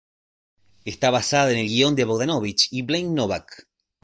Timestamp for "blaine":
2.81-3.13